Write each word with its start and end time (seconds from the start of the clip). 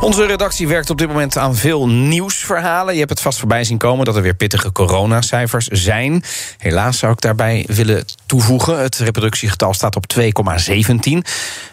Onze 0.00 0.26
redactie 0.26 0.68
werkt 0.68 0.90
op 0.90 0.98
dit 0.98 1.08
moment 1.08 1.38
aan 1.38 1.56
veel 1.56 1.88
nieuwsverhalen. 1.88 2.92
Je 2.92 2.98
hebt 2.98 3.10
het 3.10 3.20
vast 3.20 3.38
voorbij 3.38 3.64
zien 3.64 3.78
komen 3.78 4.04
dat 4.04 4.16
er 4.16 4.22
weer 4.22 4.34
pittige 4.34 4.72
coronacijfers 4.72 5.66
zijn. 5.66 6.24
Helaas 6.58 6.98
zou 6.98 7.12
ik 7.12 7.20
daarbij 7.20 7.64
willen 7.68 8.04
toevoegen. 8.26 8.78
Het 8.78 8.96
reproductiegetal 8.96 9.74
staat 9.74 9.96
op 9.96 10.04
2,17. 10.18 10.22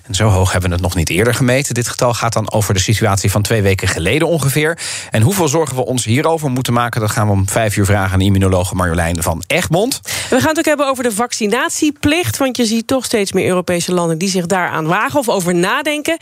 En 0.03 0.15
zo 0.15 0.27
hoog 0.27 0.51
hebben 0.51 0.69
we 0.69 0.75
het 0.75 0.85
nog 0.85 0.95
niet 0.95 1.09
eerder 1.09 1.33
gemeten. 1.33 1.73
Dit 1.73 1.87
getal 1.87 2.13
gaat 2.13 2.33
dan 2.33 2.51
over 2.51 2.73
de 2.73 2.79
situatie 2.79 3.31
van 3.31 3.41
twee 3.41 3.61
weken 3.61 3.87
geleden 3.87 4.27
ongeveer. 4.27 4.79
En 5.11 5.21
hoeveel 5.21 5.47
zorgen 5.47 5.75
we 5.75 5.85
ons 5.85 6.05
hierover 6.05 6.49
moeten 6.49 6.73
maken... 6.73 7.01
dat 7.01 7.11
gaan 7.11 7.27
we 7.27 7.33
om 7.33 7.49
vijf 7.49 7.75
uur 7.77 7.85
vragen 7.85 8.13
aan 8.13 8.21
immunologe 8.21 8.75
Marjolein 8.75 9.23
van 9.23 9.43
Egmond. 9.47 9.99
We 10.29 10.39
gaan 10.39 10.49
het 10.49 10.57
ook 10.57 10.65
hebben 10.65 10.87
over 10.87 11.03
de 11.03 11.11
vaccinatieplicht. 11.11 12.37
Want 12.37 12.57
je 12.57 12.65
ziet 12.65 12.87
toch 12.87 13.05
steeds 13.05 13.31
meer 13.31 13.47
Europese 13.47 13.93
landen 13.93 14.17
die 14.17 14.29
zich 14.29 14.45
daaraan 14.45 14.85
wagen 14.85 15.19
of 15.19 15.29
over 15.29 15.55
nadenken. 15.55 16.17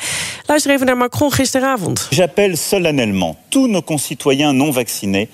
Luister 0.45 0.71
even 0.71 0.85
naar 0.85 0.97
Macron 0.97 1.31
gisteravond. 1.31 1.90
J'appelle 2.11 2.57
solennellement 2.57 3.37
tous 3.49 3.67
nos 3.67 3.81
concitoyens 3.81 4.53
non 4.53 4.71
vaccinés 4.71 5.29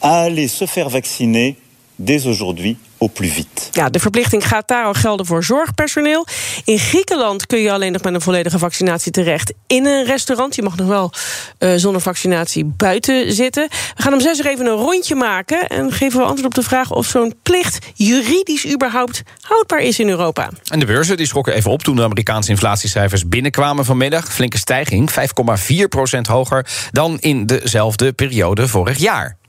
à 0.00 0.22
aller 0.22 0.48
se 0.48 0.66
faire 0.66 0.88
vacciner 0.88 1.56
dès 2.04 2.26
aujourd'hui 2.26 2.76
au 2.98 3.08
plus 3.08 3.32
vite. 3.32 3.62
Ja, 3.70 3.88
de 3.88 3.98
verplichting 3.98 4.48
gaat 4.48 4.68
daar 4.68 4.84
al 4.84 4.94
gelden 4.94 5.26
voor 5.26 5.44
zorgpersoneel. 5.44 6.26
In 6.64 6.78
Griekenland 6.78 7.46
kun 7.46 7.58
je 7.58 7.72
alleen 7.72 7.92
nog 7.92 8.02
met 8.02 8.14
een 8.14 8.20
volledige 8.20 8.58
vaccinatie 8.58 9.12
terecht 9.12 9.52
in 9.66 9.86
een 9.86 10.04
restaurant. 10.04 10.54
Je 10.54 10.62
mag 10.62 10.76
nog 10.76 10.86
wel 10.86 11.12
uh, 11.58 11.72
zonder 11.76 12.00
vaccinatie 12.00 12.64
buiten 12.64 13.32
zitten. 13.32 13.68
We 13.96 14.02
gaan 14.02 14.12
om 14.12 14.20
zes 14.20 14.38
uur 14.38 14.46
even 14.46 14.66
een 14.66 14.76
rondje 14.76 15.14
maken 15.14 15.66
en 15.66 15.92
geven 15.92 16.18
we 16.18 16.24
antwoord 16.24 16.46
op 16.46 16.54
de 16.54 16.68
vraag 16.68 16.90
of 16.90 17.06
zo'n 17.06 17.34
plicht 17.42 17.86
juridisch 17.94 18.72
überhaupt 18.72 19.22
houdbaar 19.40 19.80
is 19.80 19.98
in 19.98 20.08
Europa. 20.08 20.50
En 20.66 20.78
de 20.78 20.86
beurzen 20.86 21.16
die 21.16 21.26
schrokken 21.26 21.54
even 21.54 21.70
op 21.70 21.82
toen 21.82 21.96
de 21.96 22.02
Amerikaanse 22.02 22.50
inflatiecijfers 22.50 23.28
binnenkwamen 23.28 23.84
vanmiddag. 23.84 24.32
Flinke 24.32 24.58
stijging, 24.58 25.10
5,4 25.10 25.88
procent 25.88 26.26
hoger 26.26 26.66
dan 26.90 27.18
in 27.20 27.46
dezelfde 27.46 28.12
periode 28.12 28.68
vorig 28.68 28.98
jaar. 28.98 29.40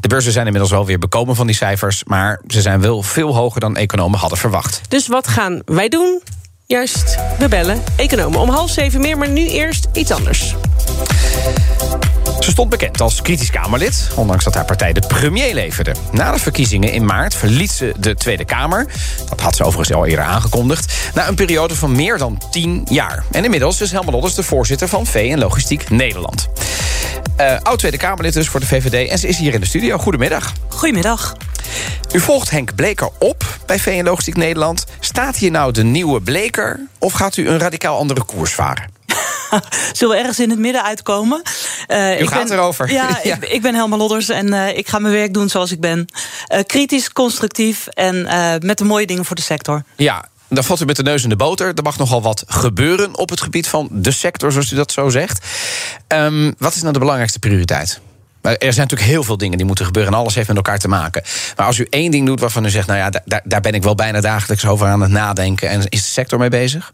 De 0.00 0.08
beurzen 0.08 0.32
zijn 0.32 0.46
inmiddels 0.46 0.72
wel 0.72 0.86
weer 0.86 0.98
bekomen 0.98 1.36
van 1.36 1.46
die 1.46 1.56
cijfers, 1.56 2.04
maar 2.04 2.40
ze 2.46 2.60
zijn 2.60 2.80
wel 2.80 3.02
veel 3.02 3.34
hoger 3.34 3.60
dan 3.60 3.76
economen 3.76 4.18
hadden 4.18 4.38
verwacht. 4.38 4.80
Dus 4.88 5.08
wat 5.08 5.28
gaan 5.28 5.62
wij 5.64 5.88
doen? 5.88 6.22
Juist, 6.66 7.18
we 7.38 7.48
bellen 7.48 7.82
economen. 7.96 8.40
Om 8.40 8.48
half 8.48 8.70
zeven 8.70 9.00
meer, 9.00 9.18
maar 9.18 9.28
nu 9.28 9.48
eerst 9.48 9.88
iets 9.92 10.10
anders. 10.10 10.54
Ze 12.40 12.50
stond 12.50 12.70
bekend 12.70 13.00
als 13.00 13.22
kritisch 13.22 13.50
Kamerlid, 13.50 14.10
ondanks 14.14 14.44
dat 14.44 14.54
haar 14.54 14.64
partij 14.64 14.92
de 14.92 15.06
premier 15.08 15.54
leverde. 15.54 15.94
Na 16.12 16.32
de 16.32 16.38
verkiezingen 16.38 16.92
in 16.92 17.04
maart 17.04 17.34
verliet 17.34 17.70
ze 17.70 17.94
de 17.98 18.14
Tweede 18.14 18.44
Kamer. 18.44 18.86
Dat 19.28 19.40
had 19.40 19.56
ze 19.56 19.64
overigens 19.64 19.96
al 19.96 20.06
eerder 20.06 20.24
aangekondigd. 20.24 20.94
Na 21.14 21.28
een 21.28 21.34
periode 21.34 21.76
van 21.76 21.96
meer 21.96 22.18
dan 22.18 22.42
tien 22.50 22.86
jaar. 22.90 23.24
En 23.30 23.44
inmiddels 23.44 23.80
is 23.80 23.92
Helma 23.92 24.10
Lodders 24.10 24.34
de 24.34 24.42
voorzitter 24.42 24.88
van 24.88 25.06
V 25.06 25.30
en 25.32 25.38
Logistiek 25.38 25.90
Nederland. 25.90 26.48
Uh, 27.40 27.58
oud 27.62 27.78
Tweede 27.78 27.96
Kamerlid 27.96 28.34
dus 28.34 28.48
voor 28.48 28.60
de 28.60 28.66
VVD. 28.66 29.08
En 29.08 29.18
ze 29.18 29.28
is 29.28 29.38
hier 29.38 29.54
in 29.54 29.60
de 29.60 29.66
studio. 29.66 29.98
Goedemiddag. 29.98 30.52
Goedemiddag. 30.68 31.36
U 32.12 32.20
volgt 32.20 32.50
Henk 32.50 32.74
Bleker 32.74 33.08
op 33.18 33.44
bij 33.66 33.78
VN 33.78 34.04
Logistiek 34.04 34.36
Nederland. 34.36 34.84
Staat 35.00 35.36
hier 35.36 35.50
nou 35.50 35.72
de 35.72 35.82
nieuwe 35.82 36.20
Bleker 36.20 36.80
of 36.98 37.12
gaat 37.12 37.36
u 37.36 37.48
een 37.48 37.58
radicaal 37.58 37.98
andere 37.98 38.24
koers 38.24 38.54
varen? 38.54 38.84
Zullen 39.92 40.14
we 40.14 40.20
ergens 40.20 40.40
in 40.40 40.50
het 40.50 40.58
midden 40.58 40.84
uitkomen? 40.84 41.42
Uh, 41.88 42.20
U 42.20 42.22
ik 42.22 42.28
gaat 42.28 42.48
ben, 42.48 42.58
erover. 42.58 42.92
Ja, 42.92 43.08
ja. 43.22 43.36
Ik, 43.36 43.44
ik, 43.44 43.62
ben 43.62 43.74
Helma 43.74 43.96
Lodders 43.96 44.28
en 44.28 44.46
uh, 44.46 44.76
ik 44.76 44.88
ga 44.88 44.98
mijn 44.98 45.14
werk 45.14 45.34
doen 45.34 45.48
zoals 45.48 45.72
ik 45.72 45.80
ben. 45.80 46.06
Uh, 46.54 46.60
kritisch, 46.66 47.12
constructief 47.12 47.86
en 47.86 48.22
met 48.66 48.78
de 48.78 48.84
mooie 48.84 49.06
dingen 49.06 49.24
voor 49.24 49.36
de 49.36 49.42
sector. 49.42 49.82
Ja, 49.96 50.24
dan 50.50 50.64
valt 50.64 50.80
u 50.80 50.84
met 50.84 50.96
de 50.96 51.02
neus 51.02 51.22
in 51.22 51.28
de 51.28 51.36
boter. 51.36 51.74
Er 51.74 51.82
mag 51.82 51.98
nogal 51.98 52.22
wat 52.22 52.44
gebeuren 52.46 53.16
op 53.16 53.30
het 53.30 53.40
gebied 53.40 53.68
van 53.68 53.88
de 53.92 54.10
sector, 54.10 54.52
zoals 54.52 54.70
u 54.72 54.76
dat 54.76 54.92
zo 54.92 55.08
zegt. 55.08 55.46
Um, 56.08 56.54
wat 56.58 56.74
is 56.74 56.80
nou 56.80 56.92
de 56.92 56.98
belangrijkste 56.98 57.38
prioriteit? 57.38 58.00
Maar 58.42 58.52
er 58.52 58.72
zijn 58.72 58.86
natuurlijk 58.86 59.10
heel 59.10 59.22
veel 59.22 59.36
dingen 59.36 59.56
die 59.56 59.66
moeten 59.66 59.84
gebeuren. 59.84 60.12
En 60.12 60.18
alles 60.18 60.34
heeft 60.34 60.48
met 60.48 60.56
elkaar 60.56 60.78
te 60.78 60.88
maken. 60.88 61.22
Maar 61.56 61.66
als 61.66 61.78
u 61.78 61.86
één 61.90 62.10
ding 62.10 62.26
doet 62.26 62.40
waarvan 62.40 62.64
u 62.64 62.70
zegt: 62.70 62.86
Nou 62.86 62.98
ja, 62.98 63.10
daar, 63.24 63.40
daar 63.44 63.60
ben 63.60 63.74
ik 63.74 63.82
wel 63.82 63.94
bijna 63.94 64.20
dagelijks 64.20 64.66
over 64.66 64.86
aan 64.86 65.00
het 65.00 65.10
nadenken. 65.10 65.68
En 65.68 65.88
is 65.88 66.02
de 66.02 66.08
sector 66.08 66.38
mee 66.38 66.48
bezig? 66.48 66.92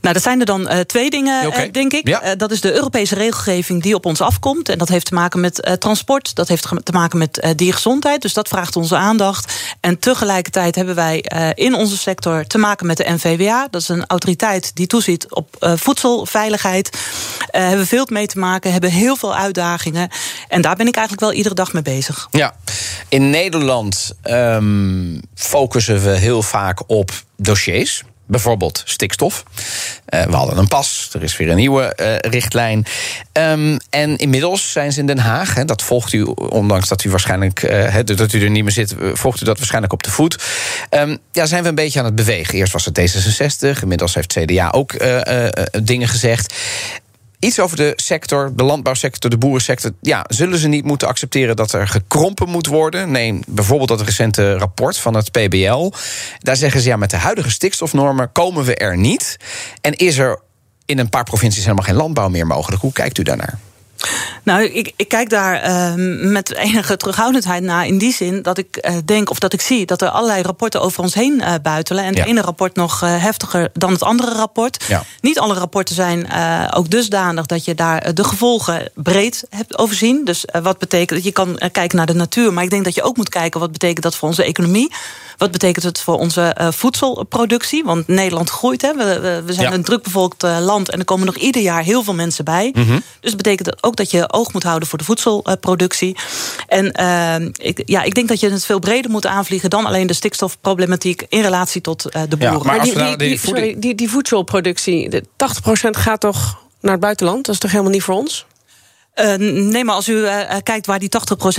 Nou, 0.00 0.14
dat 0.14 0.22
zijn 0.22 0.40
er 0.40 0.46
dan 0.46 0.60
uh, 0.60 0.78
twee 0.80 1.10
dingen, 1.10 1.46
okay. 1.46 1.66
uh, 1.66 1.72
denk 1.72 1.92
ik. 1.92 2.08
Ja. 2.08 2.24
Uh, 2.24 2.30
dat 2.36 2.50
is 2.50 2.60
de 2.60 2.72
Europese 2.72 3.14
regelgeving 3.14 3.82
die 3.82 3.94
op 3.94 4.06
ons 4.06 4.20
afkomt. 4.20 4.68
En 4.68 4.78
dat 4.78 4.88
heeft 4.88 5.06
te 5.06 5.14
maken 5.14 5.40
met 5.40 5.76
transport, 5.78 6.34
dat 6.34 6.48
heeft 6.48 6.68
te 6.82 6.92
maken 6.92 7.18
met 7.18 7.52
diergezondheid. 7.56 8.22
Dus 8.22 8.32
dat 8.32 8.48
vraagt 8.48 8.76
onze 8.76 8.96
aandacht. 8.96 9.52
En 9.80 9.98
tegelijkertijd 9.98 10.74
hebben 10.74 10.94
wij 10.94 11.24
in 11.54 11.74
onze 11.74 11.98
sector 11.98 12.46
te 12.46 12.58
maken 12.58 12.86
met 12.86 12.96
de 12.96 13.04
NVWA. 13.08 13.68
Dat 13.70 13.80
is 13.80 13.88
een 13.88 14.06
autoriteit 14.06 14.70
die 14.74 14.86
toeziet 14.86 15.30
op 15.30 15.56
voedselveiligheid. 15.60 16.98
hebben 17.50 17.78
we 17.78 17.86
veel 17.86 18.06
mee 18.10 18.26
te 18.26 18.38
maken, 18.38 18.72
hebben 18.72 18.90
heel 18.90 19.16
veel 19.16 19.36
uitdagingen. 19.36 20.08
En 20.48 20.60
daar 20.60 20.76
ben 20.76 20.86
ik 20.86 20.96
eigenlijk 20.96 21.26
wel 21.26 21.36
iedere 21.36 21.54
dag 21.54 21.72
mee 21.72 21.82
bezig. 21.82 22.28
Ja, 22.30 22.56
in 23.08 23.30
Nederland 23.30 24.14
um, 24.24 25.20
focussen 25.34 26.02
we 26.02 26.10
heel 26.10 26.42
vaak 26.42 26.82
op 26.86 27.10
dossiers. 27.36 28.02
Bijvoorbeeld 28.26 28.82
stikstof. 28.84 29.42
Uh, 30.08 30.22
we 30.22 30.36
hadden 30.36 30.58
een 30.58 30.68
pas, 30.68 31.10
er 31.12 31.22
is 31.22 31.36
weer 31.36 31.50
een 31.50 31.56
nieuwe 31.56 31.96
uh, 32.00 32.30
richtlijn. 32.30 32.86
Um, 33.32 33.78
en 33.90 34.16
inmiddels 34.16 34.72
zijn 34.72 34.92
ze 34.92 35.00
in 35.00 35.06
Den 35.06 35.18
Haag. 35.18 35.54
Hè, 35.54 35.64
dat 35.64 35.82
volgt 35.82 36.12
u, 36.12 36.22
ondanks 36.22 36.88
dat 36.88 37.04
u 37.04 37.10
waarschijnlijk 37.10 37.62
uh, 37.62 37.94
dat 38.04 38.32
u 38.32 38.42
er 38.42 38.50
niet 38.50 38.62
meer 38.62 38.72
zit, 38.72 38.94
volgt 39.12 39.40
u 39.40 39.44
dat 39.44 39.56
waarschijnlijk 39.56 39.92
op 39.92 40.02
de 40.02 40.10
voet. 40.10 40.44
Um, 40.90 41.18
ja, 41.32 41.46
zijn 41.46 41.62
we 41.62 41.68
een 41.68 41.74
beetje 41.74 41.98
aan 41.98 42.04
het 42.04 42.14
bewegen. 42.14 42.54
Eerst 42.54 42.72
was 42.72 42.84
het 42.84 43.00
D66, 43.00 43.80
inmiddels 43.80 44.14
heeft 44.14 44.32
CDA 44.32 44.70
ook 44.70 44.94
dingen 45.82 46.08
gezegd 46.08 46.54
iets 47.46 47.60
over 47.60 47.76
de 47.76 47.92
sector, 47.96 48.52
de 48.54 48.62
landbouwsector, 48.62 49.30
de 49.30 49.38
boerensector. 49.38 49.90
Ja, 50.00 50.24
zullen 50.28 50.58
ze 50.58 50.68
niet 50.68 50.84
moeten 50.84 51.08
accepteren 51.08 51.56
dat 51.56 51.72
er 51.72 51.88
gekrompen 51.88 52.48
moet 52.48 52.66
worden? 52.66 53.10
Nee, 53.10 53.40
bijvoorbeeld 53.46 53.88
dat 53.88 54.00
recente 54.00 54.58
rapport 54.58 54.98
van 54.98 55.14
het 55.14 55.30
PBL. 55.30 55.92
Daar 56.38 56.56
zeggen 56.56 56.80
ze 56.80 56.88
ja, 56.88 56.96
met 56.96 57.10
de 57.10 57.16
huidige 57.16 57.50
stikstofnormen 57.50 58.32
komen 58.32 58.64
we 58.64 58.74
er 58.74 58.96
niet. 58.96 59.36
En 59.80 59.92
is 59.92 60.18
er 60.18 60.40
in 60.84 60.98
een 60.98 61.08
paar 61.08 61.24
provincies 61.24 61.62
helemaal 61.62 61.84
geen 61.84 61.94
landbouw 61.94 62.28
meer 62.28 62.46
mogelijk. 62.46 62.82
Hoe 62.82 62.92
kijkt 62.92 63.18
u 63.18 63.22
daarnaar? 63.22 63.58
Nou, 64.42 64.62
ik, 64.64 64.92
ik 64.96 65.08
kijk 65.08 65.30
daar 65.30 65.68
uh, 65.68 65.92
met 66.30 66.54
enige 66.54 66.96
terughoudendheid 66.96 67.62
naar. 67.62 67.86
In 67.86 67.98
die 67.98 68.12
zin 68.12 68.42
dat 68.42 68.58
ik 68.58 68.78
uh, 68.80 68.96
denk 69.04 69.30
of 69.30 69.38
dat 69.38 69.52
ik 69.52 69.60
zie 69.60 69.86
dat 69.86 70.02
er 70.02 70.08
allerlei 70.08 70.42
rapporten 70.42 70.80
over 70.80 71.02
ons 71.02 71.14
heen 71.14 71.34
uh, 71.40 71.54
buitelen. 71.62 72.04
En 72.04 72.12
ja. 72.12 72.18
het 72.18 72.28
ene 72.28 72.40
rapport 72.40 72.74
nog 72.76 73.00
heftiger 73.00 73.70
dan 73.72 73.92
het 73.92 74.02
andere 74.02 74.32
rapport. 74.32 74.84
Ja. 74.88 75.04
Niet 75.20 75.38
alle 75.38 75.54
rapporten 75.54 75.94
zijn 75.94 76.32
ook 76.72 76.90
dusdanig 76.90 77.46
dat 77.46 77.64
je 77.64 77.74
daar 77.74 78.14
de 78.14 78.24
gevolgen 78.24 78.90
breed 78.94 79.44
hebt 79.50 79.78
overzien. 79.78 80.24
Dus 80.24 80.44
wat 80.62 80.78
betekent 80.78 81.10
dat 81.10 81.24
je 81.24 81.32
kan 81.32 81.58
kijken 81.72 81.96
naar 81.96 82.06
de 82.06 82.14
natuur. 82.14 82.52
Maar 82.52 82.64
ik 82.64 82.70
denk 82.70 82.84
dat 82.84 82.94
je 82.94 83.02
ook 83.02 83.16
moet 83.16 83.28
kijken 83.28 83.60
wat 83.60 83.72
betekent 83.72 84.02
dat 84.02 84.16
voor 84.16 84.28
onze 84.28 84.44
economie. 84.44 84.92
Wat 85.36 85.50
betekent 85.50 85.84
het 85.84 86.00
voor 86.00 86.18
onze 86.18 86.56
voedselproductie? 86.70 87.84
Want 87.84 88.08
Nederland 88.08 88.50
groeit. 88.50 88.82
Hè? 88.82 88.94
We, 88.94 89.42
we, 89.46 89.52
zijn 89.52 89.68
Ja. 89.68 89.74
een 89.74 89.84
drukbevolkt 89.84 90.42
land 90.42 90.90
en 90.90 90.98
er 90.98 91.04
komen 91.04 91.26
nog 91.26 91.36
ieder 91.36 91.62
jaar 91.62 91.82
heel 91.82 92.02
veel 92.02 92.14
mensen 92.14 92.44
bij. 92.44 92.70
Mhm. 92.74 92.92
Dus 93.20 93.30
dat 93.30 93.36
betekent 93.36 93.68
dat 93.68 93.82
ook 93.82 93.95
dat 93.96 94.10
je 94.10 94.32
oog 94.32 94.52
moet 94.52 94.62
houden 94.62 94.88
voor 94.88 94.98
de 94.98 95.04
voedselproductie. 95.04 96.16
En 96.66 96.92
uh, 97.00 97.48
ik, 97.56 97.82
ja, 97.86 98.02
ik 98.02 98.14
denk 98.14 98.28
dat 98.28 98.40
je 98.40 98.50
het 98.50 98.64
veel 98.64 98.78
breder 98.78 99.10
moet 99.10 99.26
aanvliegen 99.26 99.70
dan 99.70 99.86
alleen 99.86 100.06
de 100.06 100.12
stikstofproblematiek 100.12 101.24
in 101.28 101.40
relatie 101.42 101.80
tot 101.80 102.06
uh, 102.06 102.22
de 102.28 102.36
Ja, 102.38 102.50
boeren. 102.52 102.66
maar 102.66 102.82
die, 102.82 102.94
die, 102.94 103.04
die 103.04 103.16
die, 103.16 103.40
voeding- 103.40 103.64
sorry, 103.66 103.80
die, 103.80 103.94
die 103.94 104.10
voedselproductie, 104.10 105.08
de 105.08 105.22
80% 105.22 105.26
gaat 105.90 106.20
toch 106.20 106.58
naar 106.80 106.92
het 106.92 107.00
buitenland? 107.00 107.44
Dat 107.44 107.54
is 107.54 107.60
toch 107.60 107.70
helemaal 107.70 107.92
niet 107.92 108.02
voor 108.02 108.14
ons? 108.14 108.46
Uh, 109.20 109.34
nee, 109.70 109.84
maar 109.84 109.94
als 109.94 110.08
u 110.08 110.12
uh, 110.14 110.40
kijkt 110.62 110.86
waar 110.86 110.98
die 110.98 111.08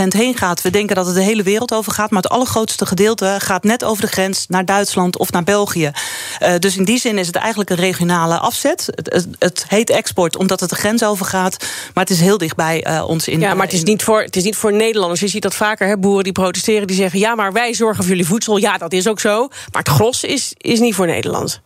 80% 0.04 0.08
heen 0.08 0.38
gaat... 0.38 0.62
we 0.62 0.70
denken 0.70 0.96
dat 0.96 1.06
het 1.06 1.16
de 1.16 1.22
hele 1.22 1.44
wereld 1.44 1.74
over 1.74 1.92
gaat... 1.92 2.10
maar 2.10 2.22
het 2.22 2.32
allergrootste 2.32 2.86
gedeelte 2.86 3.36
gaat 3.38 3.64
net 3.64 3.84
over 3.84 4.02
de 4.02 4.08
grens... 4.08 4.46
naar 4.48 4.66
Duitsland 4.66 5.18
of 5.18 5.32
naar 5.32 5.44
België. 5.44 5.92
Uh, 6.42 6.56
dus 6.60 6.78
in 6.78 6.84
die 6.84 7.00
zin 7.00 7.18
is 7.18 7.28
het 7.28 7.36
eigenlijk 7.36 7.70
een 7.70 7.76
regionale 7.76 8.38
afzet. 8.38 8.90
Het, 8.96 9.14
het, 9.14 9.28
het 9.40 9.66
heet 9.68 9.90
export 9.90 10.38
omdat 10.38 10.60
het 10.60 10.70
de 10.70 10.76
grens 10.76 11.04
over 11.04 11.26
gaat... 11.26 11.58
maar 11.94 12.04
het 12.04 12.14
is 12.14 12.20
heel 12.20 12.38
dichtbij 12.38 13.02
ons 13.02 13.28
in... 13.28 13.40
Ja, 13.40 13.54
maar 13.54 13.66
het 13.66 13.76
is, 13.76 13.84
niet 13.84 14.04
voor, 14.04 14.22
het 14.22 14.36
is 14.36 14.44
niet 14.44 14.56
voor 14.56 14.74
Nederlanders. 14.74 15.20
Je 15.20 15.28
ziet 15.28 15.42
dat 15.42 15.56
vaker, 15.56 15.88
hè, 15.88 15.98
boeren 15.98 16.24
die 16.24 16.34
protesteren, 16.34 16.88
die 16.88 16.96
zeggen... 16.96 17.20
ja, 17.20 17.36
maar 17.36 17.54
wij 17.54 17.74
zorgen 17.74 18.04
voor 18.04 18.12
jullie 18.12 18.28
voedsel. 18.28 18.58
Ja, 18.58 18.78
dat 18.78 18.94
is 18.94 19.08
ook 19.08 19.20
zo. 19.20 19.48
Maar 19.72 19.82
het 19.82 19.92
gros 19.92 20.24
is, 20.24 20.54
is 20.58 20.80
niet 20.80 20.96
voor 20.96 21.06
Nederland. 21.06 21.62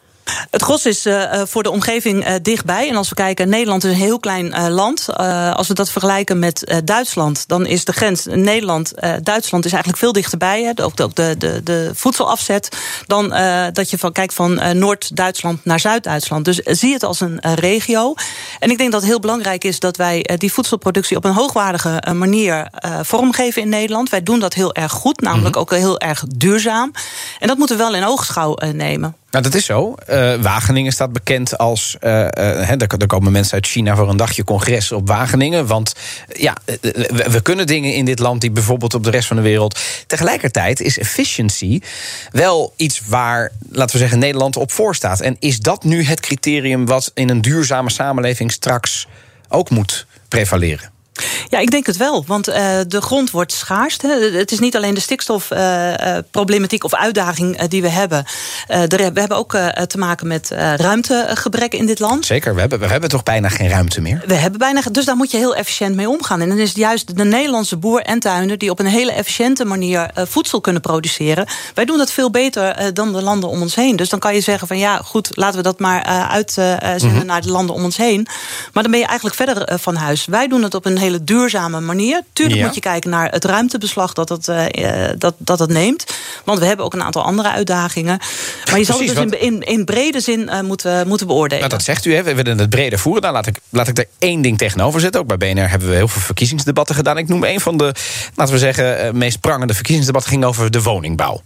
Het 0.49 0.61
gros 0.61 0.85
is 0.85 1.05
uh, 1.05 1.41
voor 1.45 1.63
de 1.63 1.69
omgeving 1.69 2.27
uh, 2.27 2.35
dichtbij. 2.41 2.89
En 2.89 2.95
als 2.95 3.09
we 3.09 3.15
kijken, 3.15 3.49
Nederland 3.49 3.83
is 3.83 3.91
een 3.91 3.97
heel 3.97 4.19
klein 4.19 4.45
uh, 4.45 4.67
land. 4.67 5.15
als 5.55 5.67
we 5.67 5.73
dat 5.73 5.89
vergelijken 5.89 6.39
met 6.39 6.81
Duitsland, 6.83 7.47
dan 7.47 7.65
is 7.65 7.85
de 7.85 7.93
grens 7.93 8.25
Nederland-Duitsland 8.25 9.65
is 9.65 9.71
eigenlijk 9.71 10.03
veel 10.03 10.11
dichterbij. 10.11 10.63
Hè, 10.63 10.83
ook 10.83 10.95
de, 10.95 11.09
de, 11.13 11.35
de, 11.37 11.61
de 11.63 11.91
voedselafzet. 11.93 12.77
Dan 13.05 13.29
dat 13.73 13.89
je 13.89 13.97
van, 13.97 14.11
kijkt 14.11 14.33
van 14.33 14.77
Noord-Duitsland 14.77 15.65
naar 15.65 15.79
Zuid-Duitsland. 15.79 16.45
Dus 16.45 16.57
zie 16.57 16.93
het 16.93 17.03
als 17.03 17.19
een 17.19 17.39
regio. 17.55 18.13
En 18.59 18.71
ik 18.71 18.77
denk 18.77 18.91
dat 18.91 19.01
het 19.01 19.09
heel 19.09 19.19
belangrijk 19.19 19.63
is 19.63 19.79
dat 19.79 19.97
wij 19.97 20.29
die 20.37 20.53
voedselproductie 20.53 21.17
op 21.17 21.25
een 21.25 21.33
hoogwaardige 21.33 22.01
manier 22.13 22.67
vormgeven 23.01 23.61
in 23.61 23.69
Nederland. 23.69 24.09
Wij 24.09 24.23
doen 24.23 24.39
dat 24.39 24.53
heel 24.53 24.73
erg 24.73 24.91
goed, 24.91 25.21
namelijk 25.21 25.55
mm 25.55 25.61
-hmm. 25.61 25.61
ook 25.61 25.79
heel 25.79 25.99
erg 25.99 26.23
duurzaam. 26.27 26.91
En 27.39 27.47
dat 27.47 27.57
moeten 27.57 27.77
we 27.77 27.83
wel 27.83 27.95
in 27.95 28.05
oogschouw 28.05 28.57
nemen. 28.73 29.15
Nou, 29.31 29.43
dat 29.43 29.53
is 29.53 29.65
zo. 29.65 29.95
Uh, 30.09 30.35
Wageningen 30.35 30.91
staat 30.91 31.13
bekend 31.13 31.57
als. 31.57 31.97
Uh, 32.01 32.11
uh, 32.11 32.69
er, 32.69 33.07
komen 33.07 33.31
mensen 33.31 33.53
uit 33.53 33.67
China 33.67 33.95
voor 33.95 34.09
een 34.09 34.17
dagje 34.17 34.43
congres 34.43 34.91
op 34.91 35.07
Wageningen. 35.07 35.67
Want 35.67 35.93
ja, 36.33 36.57
we, 36.81 37.25
we, 37.29 37.41
kunnen 37.41 37.67
dingen 37.67 37.93
in 37.93 38.05
dit 38.05 38.19
land 38.19 38.41
die 38.41 38.51
bijvoorbeeld 38.51 38.93
op 38.93 39.03
de 39.03 39.09
rest 39.09 39.27
van 39.27 39.35
de 39.35 39.41
wereld. 39.41 39.79
Tegelijkertijd 40.07 40.79
is 40.79 40.97
efficiency 40.97 41.81
wel 42.31 42.73
iets 42.75 43.01
waar, 43.07 43.51
laten 43.69 43.93
we 43.93 44.01
zeggen, 44.01 44.19
Nederland 44.19 44.57
op 44.57 44.71
voor 44.71 44.95
staat. 44.95 45.19
En 45.19 45.35
is 45.39 45.59
dat 45.59 45.83
nu 45.83 46.03
het 46.03 46.19
criterium 46.19 46.85
wat 46.85 47.11
in 47.13 47.29
een 47.29 47.41
duurzame 47.41 47.89
samenleving 47.89 48.51
straks 48.51 49.07
ook 49.49 49.69
moet 49.69 50.05
prevaleren? 50.27 50.90
Ja, 51.49 51.59
ik 51.59 51.71
denk 51.71 51.85
het 51.85 51.97
wel. 51.97 52.23
Want 52.27 52.49
uh, 52.49 52.55
de 52.87 53.01
grond 53.01 53.31
wordt 53.31 53.51
schaars. 53.51 53.97
Het 54.01 54.51
is 54.51 54.59
niet 54.59 54.75
alleen 54.75 54.93
de 54.93 54.99
stikstofproblematiek 54.99 56.83
uh, 56.83 56.91
of 56.91 56.99
uitdaging 56.99 57.61
uh, 57.61 57.67
die 57.69 57.81
we 57.81 57.89
hebben. 57.89 58.25
We 58.67 59.11
hebben 59.13 59.37
ook 59.37 59.51
te 59.87 59.97
maken 59.97 60.27
met 60.27 60.49
ruimtegebrek 60.75 61.73
in 61.73 61.85
dit 61.85 61.99
land. 61.99 62.25
Zeker, 62.25 62.53
we 62.53 62.59
hebben, 62.59 62.79
we 62.79 62.87
hebben 62.87 63.09
toch 63.09 63.23
bijna 63.23 63.49
geen 63.49 63.69
ruimte 63.69 64.01
meer? 64.01 64.23
We 64.25 64.33
hebben 64.33 64.59
bijna, 64.59 64.81
dus 64.91 65.05
daar 65.05 65.15
moet 65.15 65.31
je 65.31 65.37
heel 65.37 65.55
efficiënt 65.55 65.95
mee 65.95 66.09
omgaan. 66.09 66.41
En 66.41 66.49
dan 66.49 66.57
is 66.57 66.67
het 66.67 66.77
juist 66.77 67.17
de 67.17 67.23
Nederlandse 67.23 67.77
boer 67.77 68.01
en 68.01 68.19
tuinder... 68.19 68.57
die 68.57 68.69
op 68.69 68.79
een 68.79 68.85
hele 68.85 69.11
efficiënte 69.11 69.65
manier 69.65 70.09
voedsel 70.13 70.61
kunnen 70.61 70.81
produceren. 70.81 71.45
Wij 71.73 71.85
doen 71.85 71.97
dat 71.97 72.11
veel 72.11 72.31
beter 72.31 72.93
dan 72.93 73.13
de 73.13 73.21
landen 73.21 73.49
om 73.49 73.61
ons 73.61 73.75
heen. 73.75 73.95
Dus 73.95 74.09
dan 74.09 74.19
kan 74.19 74.33
je 74.33 74.41
zeggen 74.41 74.67
van 74.67 74.77
ja, 74.77 74.97
goed, 74.97 75.29
laten 75.31 75.57
we 75.57 75.63
dat 75.63 75.79
maar 75.79 76.03
uitzenden 76.29 76.99
mm 77.01 77.17
-hmm. 77.17 77.25
naar 77.25 77.41
de 77.41 77.51
landen 77.51 77.75
om 77.75 77.83
ons 77.83 77.97
heen. 77.97 78.27
Maar 78.73 78.83
dan 78.83 78.91
ben 78.91 79.01
je 79.01 79.07
eigenlijk 79.07 79.35
verder 79.35 79.79
van 79.79 79.95
huis. 79.95 80.25
Wij 80.25 80.47
doen 80.47 80.63
het 80.63 80.75
op 80.75 80.85
een 80.85 80.97
hele 81.01 81.23
duurzame 81.23 81.79
manier. 81.79 82.21
Tuurlijk 82.33 82.59
ja. 82.59 82.65
moet 82.65 82.75
je 82.75 82.81
kijken 82.81 83.09
naar 83.09 83.31
het 83.31 83.45
ruimtebeslag 83.45 84.13
dat 84.13 84.29
het, 84.29 84.47
uh, 84.47 84.65
dat, 85.17 85.33
dat 85.37 85.59
het 85.59 85.69
neemt. 85.69 86.05
Want 86.43 86.59
we 86.59 86.65
hebben 86.65 86.85
ook 86.85 86.93
een 86.93 87.03
aantal 87.03 87.23
andere 87.23 87.49
uitdagingen. 87.49 88.19
Maar 88.69 88.79
je 88.79 88.85
zal 88.85 88.99
het 88.99 89.07
dus 89.07 89.17
in, 89.17 89.41
in, 89.41 89.61
in, 89.61 89.85
brede 89.85 90.19
zin 90.19 90.39
uh, 90.39 90.61
moeten, 90.61 91.07
moeten 91.07 91.27
beoordelen. 91.27 91.59
Nou, 91.59 91.69
dat 91.69 91.83
zegt 91.83 92.05
u, 92.05 92.15
hè. 92.15 92.23
we 92.23 92.35
willen 92.35 92.57
het 92.57 92.69
breder 92.69 92.99
voeren. 92.99 93.21
Nou, 93.21 93.33
laat, 93.33 93.47
ik, 93.47 93.59
laat 93.69 93.87
ik 93.87 93.97
er 93.97 94.05
één 94.19 94.41
ding 94.41 94.57
tegenover 94.57 94.99
zetten. 94.99 95.21
Ook 95.21 95.37
bij 95.37 95.37
BNR 95.37 95.69
hebben 95.69 95.89
we 95.89 95.95
heel 95.95 96.07
veel 96.07 96.21
verkiezingsdebatten 96.21 96.95
gedaan. 96.95 97.17
Ik 97.17 97.27
noem 97.27 97.43
een 97.43 97.59
van 97.59 97.77
de, 97.77 97.93
laten 98.35 98.53
we 98.53 98.59
zeggen, 98.59 99.05
uh, 99.05 99.11
meest 99.11 99.39
prangende 99.39 99.73
verkiezingsdebatten... 99.73 100.31
ging 100.31 100.43
over 100.43 100.71
de 100.71 100.81
woningbouw. 100.81 101.41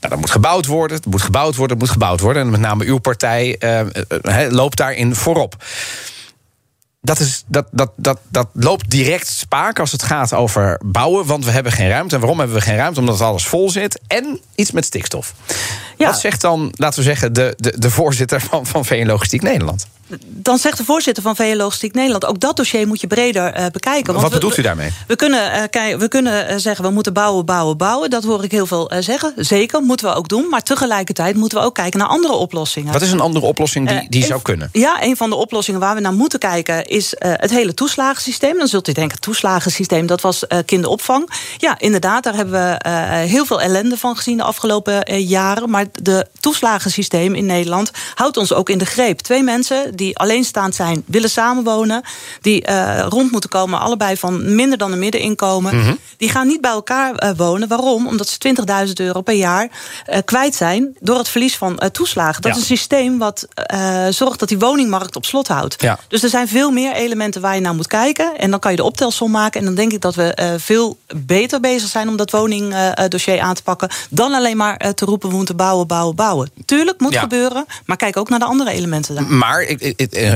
Nou, 0.00 0.12
dat 0.12 0.18
moet 0.18 0.30
gebouwd 0.30 0.66
worden, 0.66 0.96
het 0.96 1.06
moet 1.06 1.22
gebouwd 1.22 1.56
worden, 1.56 1.76
het 1.76 1.86
moet 1.86 1.94
gebouwd 1.94 2.20
worden. 2.20 2.42
En 2.42 2.50
met 2.50 2.60
name 2.60 2.84
uw 2.84 2.98
partij 2.98 3.58
loopt 4.50 4.76
daarin 4.76 5.14
voorop 5.14 5.56
dat, 7.04 7.20
is, 7.20 7.44
dat, 7.46 7.66
dat, 7.70 7.90
dat, 7.96 8.18
dat 8.28 8.48
loopt 8.52 8.90
direct 8.90 9.26
spaak 9.26 9.78
als 9.78 9.92
het 9.92 10.02
gaat 10.02 10.32
over 10.32 10.80
bouwen. 10.84 11.26
Want 11.26 11.44
we 11.44 11.50
hebben 11.50 11.72
geen 11.72 11.88
ruimte. 11.88 12.14
En 12.14 12.20
waarom 12.20 12.38
hebben 12.38 12.56
we 12.56 12.62
geen 12.62 12.76
ruimte? 12.76 13.00
Omdat 13.00 13.20
alles 13.20 13.46
vol 13.46 13.70
zit. 13.70 14.00
En 14.06 14.40
iets 14.54 14.70
met 14.70 14.84
stikstof. 14.84 15.34
Ja. 15.96 16.06
Wat 16.06 16.20
zegt 16.20 16.40
dan, 16.40 16.72
laten 16.72 16.98
we 16.98 17.04
zeggen, 17.04 17.32
de, 17.32 17.54
de, 17.56 17.78
de 17.78 17.90
voorzitter 17.90 18.40
van, 18.40 18.66
van 18.66 18.84
VN 18.84 19.06
Logistiek 19.06 19.42
Nederland? 19.42 19.86
Dan 20.26 20.58
zegt 20.58 20.76
de 20.76 20.84
voorzitter 20.84 21.22
van 21.22 21.36
VN 21.36 21.56
Logistiek 21.56 21.94
Nederland... 21.94 22.24
ook 22.24 22.40
dat 22.40 22.56
dossier 22.56 22.86
moet 22.86 23.00
je 23.00 23.06
breder 23.06 23.58
uh, 23.58 23.66
bekijken. 23.72 24.12
Want 24.12 24.22
Wat 24.22 24.32
bedoelt 24.32 24.56
u 24.56 24.62
daarmee? 24.62 24.90
We 25.06 25.16
kunnen, 25.16 25.68
uh, 25.76 25.96
we 25.96 26.08
kunnen 26.08 26.50
uh, 26.50 26.56
zeggen, 26.56 26.84
we 26.84 26.90
moeten 26.90 27.12
bouwen, 27.12 27.44
bouwen, 27.44 27.76
bouwen. 27.76 28.10
Dat 28.10 28.24
hoor 28.24 28.44
ik 28.44 28.50
heel 28.50 28.66
veel 28.66 28.90
zeggen. 28.98 29.32
Zeker, 29.36 29.82
moeten 29.82 30.06
we 30.06 30.14
ook 30.14 30.28
doen. 30.28 30.48
Maar 30.48 30.62
tegelijkertijd 30.62 31.36
moeten 31.36 31.58
we 31.58 31.64
ook 31.64 31.74
kijken 31.74 31.98
naar 31.98 32.08
andere 32.08 32.32
oplossingen. 32.32 32.92
Wat 32.92 33.02
is 33.02 33.12
een 33.12 33.20
andere 33.20 33.46
oplossing 33.46 33.88
die, 33.88 34.06
die 34.08 34.24
zou 34.24 34.42
kunnen? 34.42 34.68
Ja, 34.72 35.02
een 35.02 35.16
van 35.16 35.30
de 35.30 35.36
oplossingen 35.36 35.80
waar 35.80 35.94
we 35.94 36.00
naar 36.00 36.12
moeten 36.12 36.38
kijken... 36.38 36.84
is 36.84 37.14
het 37.18 37.50
hele 37.50 37.74
toeslagensysteem. 37.74 38.58
Dan 38.58 38.68
zult 38.68 38.88
u 38.88 38.92
denken, 38.92 39.14
het 39.14 39.22
toeslagensysteem, 39.22 40.06
dat 40.06 40.20
was 40.20 40.44
kinderopvang. 40.64 41.30
Ja, 41.58 41.78
inderdaad, 41.78 42.22
daar 42.24 42.34
hebben 42.34 42.54
we 42.54 42.88
heel 43.26 43.46
veel 43.46 43.60
ellende 43.60 43.96
van 43.96 44.16
gezien... 44.16 44.36
de 44.36 44.42
afgelopen 44.42 45.22
jaren. 45.22 45.70
Maar 45.70 45.86
de 46.02 46.26
toeslagensysteem 46.40 47.34
in 47.34 47.46
Nederland 47.46 47.90
houdt 48.14 48.36
ons 48.36 48.52
ook 48.52 48.68
in 48.68 48.78
de 48.78 48.86
greep. 48.86 49.18
Twee 49.18 49.42
mensen 49.42 49.93
die 49.96 50.18
alleenstaand 50.18 50.74
zijn, 50.74 51.02
willen 51.06 51.30
samenwonen... 51.30 52.02
die 52.40 52.68
uh, 52.68 53.06
rond 53.08 53.30
moeten 53.30 53.50
komen, 53.50 53.80
allebei 53.80 54.16
van 54.16 54.54
minder 54.54 54.78
dan 54.78 54.92
een 54.92 54.98
middeninkomen... 54.98 55.74
Mm 55.74 55.82
-hmm. 55.82 55.98
die 56.16 56.28
gaan 56.28 56.46
niet 56.46 56.60
bij 56.60 56.70
elkaar 56.70 57.24
uh, 57.24 57.30
wonen. 57.36 57.68
Waarom? 57.68 58.06
Omdat 58.06 58.28
ze 58.28 58.54
20.000 58.86 58.92
euro 58.94 59.20
per 59.20 59.34
jaar 59.34 59.68
uh, 60.10 60.18
kwijt 60.24 60.54
zijn... 60.54 60.96
door 61.00 61.18
het 61.18 61.28
verlies 61.28 61.56
van 61.56 61.80
toeslagen. 61.92 62.42
Dat 62.42 62.50
ja. 62.50 62.56
is 62.56 62.70
een 62.70 62.76
systeem 62.76 63.18
wat 63.18 63.46
zorgt 64.10 64.38
dat 64.38 64.48
die 64.48 64.58
woningmarkt 64.58 65.16
op 65.16 65.24
slot 65.24 65.48
houdt. 65.48 65.82
Ja. 65.82 65.98
Dus 66.08 66.22
er 66.22 66.28
zijn 66.28 66.48
veel 66.48 66.70
meer 66.70 66.92
elementen 66.92 67.40
waar 67.40 67.54
je 67.54 67.60
naar 67.60 67.74
moet 67.74 67.86
kijken. 67.86 68.36
En 68.36 68.50
dan 68.50 68.60
kan 68.60 68.70
je 68.70 68.76
de 68.76 68.84
optelsom 68.84 69.30
maken. 69.30 69.60
En 69.60 69.66
dan 69.66 69.74
denk 69.74 69.92
ik 69.92 70.00
dat 70.00 70.14
we 70.14 70.56
veel 70.58 70.98
beter 71.16 71.60
bezig 71.60 71.88
zijn... 71.88 72.08
om 72.08 72.16
dat 72.16 72.30
woningdossier 72.30 73.40
aan 73.40 73.54
te 73.54 73.62
pakken... 73.62 73.88
dan 74.10 74.32
alleen 74.32 74.56
maar 74.56 74.94
te 74.94 75.04
roepen, 75.04 75.30
we 75.30 75.36
moeten 75.36 75.56
bouwen, 75.56 75.86
bouwen, 75.86 76.16
bouwen. 76.16 76.50
Tuurlijk, 76.64 77.00
moet 77.00 77.12
ja. 77.12 77.20
gebeuren. 77.20 77.66
Maar 77.84 77.96
kijk 77.96 78.16
ook 78.16 78.28
naar 78.28 78.38
de 78.38 78.44
andere 78.44 78.70
elementen 78.70 79.14
daar. 79.14 79.24
Maar 79.24 79.62
ik, 79.62 79.80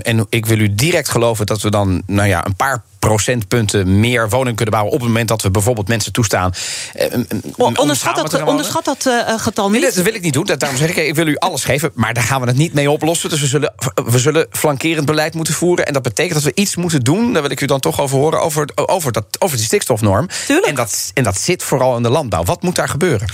en 0.03 0.27
ik 0.29 0.47
wil 0.47 0.59
u 0.59 0.75
direct 0.75 1.09
geloven 1.09 1.47
dat 1.47 1.61
we 1.61 1.71
dan 1.71 2.03
nou 2.07 2.29
ja, 2.29 2.47
een 2.47 2.57
paar 2.57 2.83
procentpunten 2.99 4.01
meer 4.01 4.29
woning 4.29 4.57
kunnen 4.57 4.75
bouwen 4.75 4.95
op 4.95 5.01
het 5.01 5.09
moment 5.09 5.29
dat 5.29 5.43
we 5.43 5.51
bijvoorbeeld 5.51 5.89
mensen 5.89 6.13
toestaan. 6.13 6.53
Eh, 6.95 7.19
onderschat 7.57 8.17
dat, 8.17 8.43
onderschat 8.43 8.85
dat 8.85 9.05
uh, 9.07 9.39
getal 9.39 9.71
niet? 9.71 9.81
Nee, 9.81 9.93
dat 9.93 10.05
wil 10.05 10.15
ik 10.15 10.23
niet 10.23 10.33
doen. 10.33 10.45
Daarom 10.45 10.79
zeg 10.79 10.89
ik, 10.89 10.97
ik 10.97 11.15
wil 11.15 11.27
u 11.27 11.37
alles 11.37 11.65
geven, 11.65 11.91
maar 11.95 12.15
daar 12.15 12.25
gaan 12.25 12.41
we 12.41 12.47
het 12.47 12.57
niet 12.57 12.73
mee 12.73 12.91
oplossen. 12.91 13.31
Dus 13.31 13.41
we 13.41 13.47
zullen, 13.47 13.75
we 13.95 14.19
zullen 14.19 14.47
flankerend 14.51 15.07
beleid 15.07 15.35
moeten 15.35 15.55
voeren. 15.55 15.87
En 15.87 15.93
dat 15.93 16.03
betekent 16.03 16.35
dat 16.35 16.43
we 16.43 16.61
iets 16.61 16.77
moeten 16.77 17.01
doen. 17.01 17.33
Daar 17.33 17.43
wil 17.43 17.51
ik 17.51 17.61
u 17.61 17.67
dan 17.67 17.81
toch 17.81 18.01
over 18.01 18.19
horen, 18.19 18.41
over, 18.41 18.69
over, 18.75 19.13
dat, 19.13 19.25
over 19.39 19.57
die 19.57 19.67
stikstofnorm. 19.67 20.29
Tuurlijk. 20.47 20.67
En 20.67 20.75
dat, 20.75 21.11
en 21.15 21.23
dat 21.23 21.41
zit 21.41 21.63
vooral 21.63 21.97
in 21.97 22.03
de 22.03 22.11
landbouw. 22.11 22.45
Wat 22.45 22.63
moet 22.63 22.75
daar 22.75 22.89
gebeuren? 22.89 23.29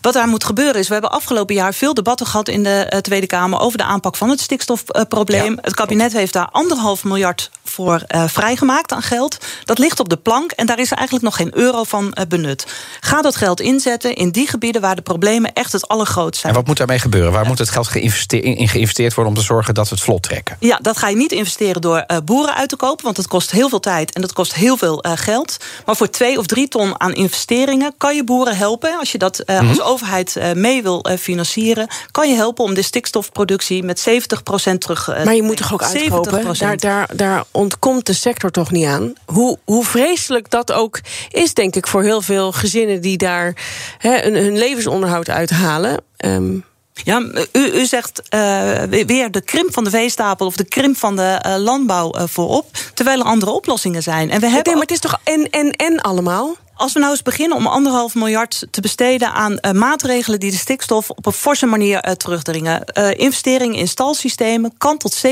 Wat 0.00 0.12
daar 0.12 0.28
moet 0.28 0.44
gebeuren 0.44 0.80
is, 0.80 0.86
we 0.86 0.92
hebben 0.92 1.10
afgelopen 1.10 1.54
jaar 1.54 1.74
veel 1.74 1.94
debatten 1.94 2.26
gehad 2.26 2.48
in 2.48 2.62
de 2.62 2.86
uh, 2.92 2.98
Tweede 2.98 3.26
Kamer 3.26 3.60
over 3.60 3.78
de 3.78 3.84
aanpak 3.84 4.16
van 4.16 4.28
het 4.28 4.40
stikstofprobleem. 4.40 5.54
Ja, 5.54 5.58
het 5.60 5.74
kabinet 5.74 6.12
heeft 6.12 6.32
daar 6.32 6.48
anderhalf 6.50 7.04
miljard 7.04 7.50
voor 7.64 8.02
uh, 8.14 8.24
vrijgemaakt 8.26 8.92
aan 8.92 9.02
geld. 9.02 9.38
Dat 9.64 9.78
ligt 9.78 10.00
op 10.00 10.08
de 10.08 10.16
plank 10.16 10.50
en 10.50 10.66
daar 10.66 10.78
is 10.78 10.90
er 10.90 10.96
eigenlijk 10.96 11.26
nog 11.26 11.36
geen 11.36 11.50
euro 11.58 11.84
van 11.84 12.04
uh, 12.04 12.24
benut. 12.28 12.66
Ga 13.00 13.22
dat 13.22 13.36
geld 13.36 13.60
inzetten 13.60 14.14
in 14.14 14.30
die 14.30 14.48
gebieden 14.48 14.80
waar 14.80 14.96
de 14.96 15.02
problemen 15.02 15.52
echt 15.52 15.72
het 15.72 15.88
allergrootst 15.88 16.40
zijn. 16.40 16.52
En 16.52 16.58
wat 16.58 16.68
moet 16.68 16.76
daarmee 16.76 16.98
gebeuren? 16.98 17.32
Waar 17.32 17.46
moet 17.46 17.58
het 17.58 17.70
geld 17.70 17.88
geïnvesteerd, 17.88 18.44
in 18.44 18.68
geïnvesteerd 18.68 19.14
worden 19.14 19.32
om 19.32 19.38
te 19.38 19.44
zorgen 19.44 19.74
dat 19.74 19.88
we 19.88 19.94
het 19.94 20.04
vlot 20.04 20.22
trekken? 20.22 20.56
Ja, 20.60 20.78
dat 20.82 20.98
ga 20.98 21.08
je 21.08 21.16
niet 21.16 21.32
investeren 21.32 21.80
door 21.80 22.04
uh, 22.06 22.16
boeren 22.24 22.54
uit 22.54 22.68
te 22.68 22.76
kopen, 22.76 23.04
want 23.04 23.16
dat 23.16 23.26
kost 23.26 23.50
heel 23.50 23.68
veel 23.68 23.80
tijd 23.80 24.12
en 24.12 24.20
dat 24.20 24.32
kost 24.32 24.54
heel 24.54 24.76
veel 24.76 25.04
geld. 25.14 25.56
Maar 25.86 25.96
voor 25.96 26.10
twee 26.10 26.38
of 26.38 26.46
drie 26.46 26.68
ton 26.68 27.00
aan 27.00 27.14
investeringen 27.14 27.94
kan 27.96 28.14
je 28.14 28.24
boeren 28.24 28.56
helpen. 28.56 28.98
Als 28.98 29.12
je 29.12 29.18
dat 29.18 29.42
mm 29.46 29.56
-hmm. 29.56 29.68
als 29.68 29.97
overheid 29.98 30.54
mee 30.54 30.82
wil 30.82 31.06
financieren, 31.18 31.88
kan 32.10 32.28
je 32.28 32.34
helpen 32.34 32.64
om 32.64 32.74
de 32.74 32.82
stikstofproductie 32.82 33.82
met 33.82 34.08
70% 34.08 34.78
terug 34.78 35.04
te 35.04 35.22
Maar 35.24 35.34
je 35.34 35.42
moet 35.42 35.56
toch 35.56 35.72
ook 35.72 35.82
uitkopen? 35.82 36.58
Daar, 36.58 36.76
daar, 36.76 37.08
daar 37.16 37.44
ontkomt 37.50 38.06
de 38.06 38.12
sector 38.12 38.50
toch 38.50 38.70
niet 38.70 38.86
aan. 38.86 39.12
Hoe, 39.26 39.58
hoe 39.64 39.84
vreselijk 39.84 40.50
dat 40.50 40.72
ook 40.72 41.00
is, 41.30 41.54
denk 41.54 41.76
ik, 41.76 41.86
voor 41.86 42.02
heel 42.02 42.22
veel 42.22 42.52
gezinnen 42.52 43.00
die 43.00 43.16
daar 43.16 43.56
he, 43.98 44.20
hun, 44.22 44.34
hun 44.34 44.58
levensonderhoud 44.58 45.28
uithalen. 45.28 46.00
Um, 46.24 46.64
ja, 47.04 47.20
u, 47.52 47.70
u 47.72 47.86
zegt 47.86 48.22
uh, 48.34 48.82
weer 49.06 49.30
de 49.30 49.40
krimp 49.40 49.72
van 49.72 49.84
de 49.84 49.90
veestapel 49.90 50.46
of 50.46 50.56
de 50.56 50.64
krimp 50.64 50.96
van 50.96 51.16
de 51.16 51.44
uh, 51.46 51.56
landbouw 51.56 52.14
uh, 52.16 52.22
voorop, 52.26 52.66
terwijl 52.94 53.20
er 53.20 53.26
andere 53.26 53.50
oplossingen 53.50 54.02
zijn. 54.02 54.30
En 54.30 54.40
we 54.40 54.46
hebben 54.46 54.64
nee, 54.64 54.74
maar 54.74 54.82
het 54.82 54.90
is 54.90 55.00
toch 55.00 55.20
en, 55.24 55.50
en, 55.50 55.70
en 55.70 56.00
allemaal? 56.00 56.56
Als 56.78 56.92
we 56.92 56.98
nou 56.98 57.10
eens 57.10 57.22
beginnen 57.22 57.56
om 57.56 57.66
anderhalf 57.66 58.14
miljard 58.14 58.66
te 58.70 58.80
besteden 58.80 59.32
aan 59.32 59.52
uh, 59.60 59.72
maatregelen 59.72 60.40
die 60.40 60.50
de 60.50 60.56
stikstof 60.56 61.10
op 61.10 61.26
een 61.26 61.32
forse 61.32 61.66
manier 61.66 62.06
uh, 62.06 62.12
terugdringen. 62.12 62.82
Uh, 62.94 63.10
investeringen 63.10 63.76
in 63.76 63.88
stalsystemen 63.88 64.72
kan 64.78 64.98
tot 64.98 65.26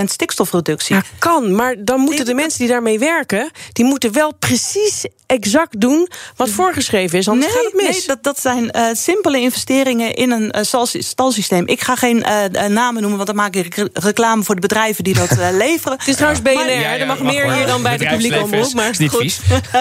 70% 0.00 0.04
stikstofreductie. 0.04 0.94
Ja, 0.94 1.02
kan, 1.18 1.54
maar 1.54 1.84
dan 1.84 2.00
moeten 2.00 2.24
de 2.24 2.34
mensen 2.34 2.58
die 2.58 2.68
daarmee 2.68 2.98
werken, 2.98 3.50
die 3.72 3.84
moeten 3.84 4.12
wel 4.12 4.34
precies 4.34 5.06
exact 5.26 5.80
doen 5.80 6.08
wat 6.36 6.48
voorgeschreven 6.48 7.18
is. 7.18 7.28
Anders 7.28 7.52
nee, 7.52 7.62
gaat 7.62 7.72
het 7.72 7.82
mis. 7.82 7.96
Nee, 7.96 8.06
dat, 8.06 8.22
dat 8.22 8.40
zijn 8.40 8.96
simpele 8.96 9.40
investeringen 9.40 10.14
in 10.14 10.30
een 10.30 10.52
stalsysteem. 10.98 11.66
Ik 11.66 11.80
ga 11.80 11.96
geen 11.96 12.24
namen 12.68 13.00
noemen, 13.00 13.16
want 13.16 13.26
dan 13.26 13.36
maak 13.36 13.54
ik 13.54 13.88
reclame 13.92 14.42
voor 14.42 14.54
de 14.54 14.60
bedrijven 14.60 15.04
die 15.04 15.14
dat 15.14 15.36
leveren. 15.64 15.98
Het 15.98 16.08
is 16.08 16.14
trouwens 16.14 16.42
BNR, 16.42 16.70
ja, 16.70 16.74
ja, 16.74 16.96
er 16.96 17.06
mag 17.06 17.20
meer 17.20 17.52
hier 17.52 17.66
dan 17.66 17.82
bij 17.82 17.96
de 17.96 18.06
publieke 18.06 18.42
omroep. 18.42 18.72
Maar 18.74 18.90
is 18.90 18.98
niet 18.98 19.10
goed. 19.10 19.20
vies. 19.20 19.40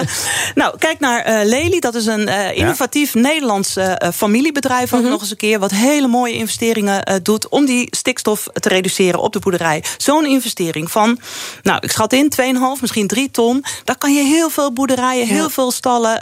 nou, 0.55 0.77
kijk 0.77 0.92
kijkt 0.97 1.25
naar 1.25 1.41
uh, 1.41 1.49
Lely, 1.49 1.79
dat 1.79 1.95
is 1.95 2.05
een 2.05 2.27
uh, 2.27 2.57
innovatief 2.57 3.13
ja. 3.13 3.19
Nederlands 3.19 3.77
uh, 3.77 3.93
familiebedrijf 4.13 4.83
ook 4.83 4.99
mm 4.99 5.01
-hmm. 5.01 5.09
nog 5.09 5.21
eens 5.21 5.31
een 5.31 5.37
keer, 5.37 5.59
wat 5.59 5.71
hele 5.71 6.07
mooie 6.07 6.33
investeringen 6.33 7.23
doet 7.23 7.49
om 7.49 7.65
die 7.65 7.87
stikstof 7.89 8.47
te 8.53 8.69
reduceren 8.69 9.19
op 9.19 9.33
de 9.33 9.39
boerderij. 9.39 9.83
Zo'n 9.97 10.25
investering 10.25 10.91
van, 10.91 11.19
nou, 11.61 11.79
ik 11.81 11.91
schat 11.91 12.13
in 12.13 12.31
2,5, 12.41 12.81
misschien 12.81 13.07
3 13.07 13.31
ton. 13.31 13.63
Daar 13.83 13.97
kan 13.97 14.13
je 14.13 14.23
heel 14.23 14.49
veel 14.49 14.73
boerderijen, 14.73 15.27
ja. 15.27 15.33
heel 15.33 15.49
veel 15.49 15.71
stallen, 15.71 16.21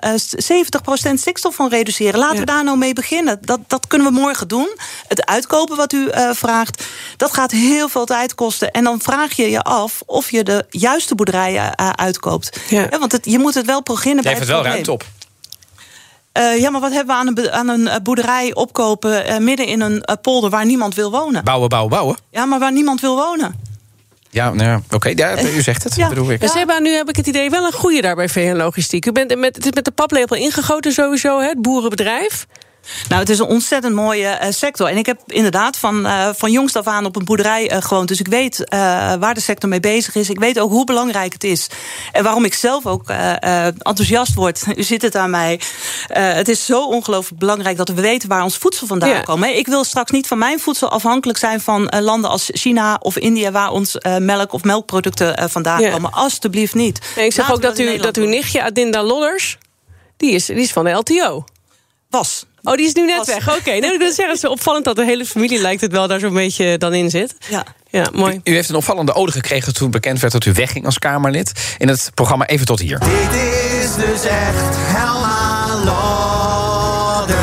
70% 1.10 1.14
stikstof 1.14 1.56
van 1.56 1.70
reduceren. 1.70 2.20
Laten 2.20 2.40
we 2.40 2.46
daar 2.46 2.64
nou 2.64 2.78
mee 2.78 2.94
beginnen. 2.94 3.38
Dat, 3.42 3.60
dat 3.68 3.88
kunnen 3.88 4.14
we 4.14 4.20
morgen 4.20 4.48
doen. 4.48 4.70
Het 5.08 5.26
uitkopen 5.26 5.78
wat 5.78 5.94
u 5.94 6.10
vraagt, 6.32 6.84
dat 7.18 7.34
gaat 7.34 7.52
heel 7.52 7.90
veel 7.90 8.06
tijd 8.06 8.36
kosten. 8.36 8.72
En 8.72 8.84
dan 8.84 9.00
vraag 9.02 9.34
je 9.34 9.50
je 9.50 9.64
af 9.64 10.02
of 10.06 10.32
je 10.32 10.44
de 10.44 10.66
juiste 10.70 11.16
boerderijen 11.16 11.78
uitkoopt. 11.98 12.60
Ja. 12.70 12.90
want 13.00 13.12
het, 13.12 13.26
je 13.26 13.40
moet 13.40 13.54
het 13.54 13.66
wel 13.66 13.82
beginnen 13.82 14.24
bij 14.24 14.34
het, 14.34 14.48
het 14.48 14.50
wel 14.64 14.72
ruimte 14.72 14.92
op. 14.92 15.04
Uh, 16.38 16.60
ja, 16.60 16.70
maar 16.70 16.82
wat 16.82 16.92
hebben 16.92 17.16
we 17.16 17.22
aan 17.22 17.28
een, 17.28 17.52
aan 17.52 17.68
een 17.68 18.04
boerderij 18.04 18.54
opkopen 18.54 19.30
uh, 19.30 19.38
midden 19.38 19.66
in 19.66 19.82
een 19.82 20.04
uh, 20.06 20.16
polder 20.22 20.50
waar 20.50 20.66
niemand 20.66 20.96
wil 20.96 21.12
wonen? 21.12 21.44
Bouwen, 21.44 21.70
bouwen, 21.70 21.92
bouwen. 21.92 22.18
Ja, 22.30 22.46
maar 22.46 22.60
waar 22.60 22.72
niemand 22.72 23.02
wil 23.02 23.16
wonen. 23.16 23.70
Ja, 24.30 24.54
nou 24.54 24.70
ja 24.70 24.82
oké, 24.86 24.96
okay, 24.96 25.14
ja, 25.16 25.44
u 25.44 25.62
zegt 25.62 25.84
het. 25.84 25.96
Ja. 25.96 26.10
Bedoel 26.10 26.32
ik. 26.32 26.42
Ja. 26.42 26.48
Seba, 26.48 26.80
nu 26.80 26.90
heb 26.90 27.10
ik 27.10 27.16
het 27.16 27.28
idee 27.28 27.50
wel 27.50 27.66
een 27.66 27.74
goede 27.74 28.02
daar 28.02 28.16
bij 28.16 28.30
VN 28.30 28.56
Logistiek. 28.56 29.06
U 29.06 29.12
bent 29.12 29.36
met, 29.36 29.56
het 29.56 29.66
is 29.66 29.72
met 29.72 29.86
de 29.86 29.92
paplepel 29.92 30.36
ingegoten 30.36 30.92
sowieso, 30.92 31.40
hè, 31.40 31.48
het 31.48 31.62
boerenbedrijf. 31.62 32.48
Nou, 33.10 33.22
het 33.22 33.30
is 33.30 33.40
een 33.40 33.46
ontzettend 33.46 33.96
mooie 33.96 34.40
uh, 34.42 34.48
sector. 34.50 34.88
En 34.88 34.98
ik 34.98 35.06
heb 35.06 35.20
inderdaad 35.26 35.78
van, 35.78 36.06
uh, 36.06 36.30
van 36.36 36.52
jongs 36.52 36.76
af 36.76 36.88
aan 36.88 37.06
op 37.06 37.16
een 37.16 37.26
boerderij 37.26 37.72
uh, 37.72 37.82
gewoond. 37.82 38.08
Dus 38.08 38.20
ik 38.20 38.28
weet 38.28 38.64
waar 39.20 39.34
de 39.34 39.40
sector 39.40 39.70
mee 39.70 39.80
bezig 39.80 40.16
is. 40.16 40.30
Ik 40.30 40.40
weet 40.40 40.60
ook 40.60 40.72
hoe 40.72 40.86
belangrijk 40.86 41.34
het 41.34 41.44
is. 41.44 41.68
En 42.12 42.24
waarom 42.24 42.46
ik 42.46 42.54
zelf 42.54 42.86
ook 42.86 43.10
enthousiast 43.10 44.34
word. 44.34 44.64
U 44.76 44.84
zit 44.84 45.02
het 45.02 45.16
aan 45.16 45.30
mij. 45.30 45.60
het 46.08 46.48
is 46.48 46.66
zo 46.66 46.86
ongelooflijk 46.86 47.40
belangrijk 47.40 47.78
dat 47.78 47.90
we 47.90 48.02
weten 48.02 48.30
waar 48.30 48.44
ons 48.44 48.58
voedsel 48.58 48.88
vandaan 48.88 49.10
ja. 49.10 49.22
komt. 49.22 49.46
Ik 49.46 49.68
wil 49.68 49.84
straks 49.84 50.12
niet 50.12 50.28
van 50.28 50.38
mijn 50.38 50.60
voedsel 50.60 50.90
afhankelijk 50.90 51.40
zijn 51.40 51.62
van 51.62 51.94
landen 52.00 52.30
als 52.30 52.50
China 52.54 52.98
of 53.02 53.18
India... 53.18 53.52
waar 53.52 53.72
ons 53.72 53.96
melk 54.20 54.54
of 54.54 54.64
melkproducten 54.64 55.50
vandaan 55.50 55.82
ja. 55.82 55.92
komen. 55.92 56.12
Alsjeblieft 56.12 56.74
niet. 56.74 57.00
Nee, 57.16 57.26
ik 57.26 57.34
zeg 57.34 57.50
Laten 57.50 57.70
ook 57.70 57.76
dat, 57.76 57.80
u, 57.80 57.98
dat 57.98 58.18
uw 58.18 58.28
nichtje 58.28 58.64
Adinda 58.64 59.04
Lodders... 59.04 59.58
Die 60.18 60.32
is, 60.32 60.46
die 60.46 60.56
is 60.56 60.72
van 60.72 60.84
de 60.84 60.92
LTO. 60.92 61.44
Was. 62.10 62.46
Oh, 62.64 62.76
die 62.76 62.86
is 62.86 62.94
nu 62.94 63.06
net 63.06 63.26
weg. 63.26 63.48
Oké, 63.48 63.58
okay. 63.58 63.80
nee, 63.80 64.00
dat 64.00 64.14
zeggen 64.14 64.38
ze 64.38 64.50
opvallend 64.50 64.86
dat 64.86 64.96
de 64.96 65.06
hele 65.06 65.26
familie 65.26 65.62
lijkt 65.62 65.82
het 65.82 65.92
wel 65.92 66.08
daar 66.08 66.20
zo'n 66.20 66.34
beetje 66.34 66.78
dan 66.78 66.94
in 66.94 67.10
zit. 67.10 67.36
Ja. 67.50 67.66
Ja, 67.90 68.08
mooi. 68.14 68.42
U, 68.44 68.52
u, 68.52 68.54
heeft 68.54 68.70
een 68.70 68.76
opvallende 68.76 69.14
ode 69.14 69.32
gekregen 69.32 69.74
toen 69.74 69.92
bekend 69.92 70.20
werd 70.20 70.34
dat 70.34 70.46
u 70.46 70.54
wegging 70.54 70.86
als 70.86 71.00
Kamerlid. 71.00 71.76
In 71.78 71.88
het 71.88 72.12
programma 72.14 72.46
Even 72.46 72.66
tot 72.66 72.80
hier. 72.80 73.00
Dit 73.00 73.10
is 73.82 73.96
dus 73.96 74.24
echt 74.24 74.76
Helma 74.76 75.68
Lodders. 77.26 77.34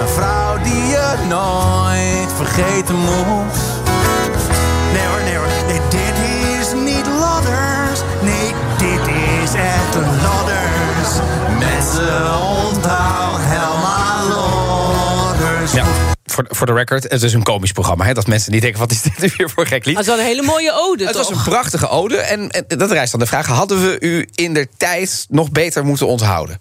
Een 0.00 0.08
vrouw 0.08 0.62
die 0.62 0.72
je 0.72 1.14
nooit 1.28 2.32
vergeten 2.36 2.94
moet. 2.94 3.56
Nee 4.92 5.06
hoor, 5.06 5.22
nee 5.22 5.36
hoor. 5.36 5.46
Nee, 5.66 5.80
dit 5.88 6.14
is 6.60 6.72
niet 6.72 7.06
Lodders. 7.06 8.00
Nee, 8.22 8.54
dit 8.78 9.06
is 9.42 9.54
echt 9.54 9.94
Lodders. 9.94 11.12
Mensen 11.58 12.40
onthoud 12.40 12.47
Voor, 16.38 16.56
voor 16.56 16.66
de 16.66 16.72
record, 16.72 17.02
het 17.02 17.22
is 17.22 17.32
een 17.32 17.42
komisch 17.42 17.72
programma. 17.72 18.04
Hè, 18.04 18.14
dat 18.14 18.26
mensen 18.26 18.52
niet 18.52 18.62
denken, 18.62 18.80
wat 18.80 18.90
is 18.90 19.02
dit 19.02 19.20
weer 19.36 19.50
voor 19.50 19.66
gek 19.66 19.84
lied? 19.84 19.96
Het 19.96 20.06
was 20.06 20.18
een 20.18 20.24
hele 20.24 20.42
mooie 20.42 20.72
ode, 20.74 21.04
Het 21.04 21.12
toch? 21.12 21.28
was 21.28 21.38
een 21.38 21.44
prachtige 21.44 21.88
ode. 21.88 22.16
En, 22.16 22.50
en 22.50 22.78
dat 22.78 22.90
rijst 22.90 23.10
dan 23.10 23.20
de 23.20 23.26
vraag, 23.26 23.46
hadden 23.46 23.82
we 23.82 23.96
u 24.00 24.28
in 24.34 24.54
de 24.54 24.68
tijd 24.76 25.26
nog 25.28 25.50
beter 25.50 25.84
moeten 25.84 26.06
onthouden? 26.06 26.60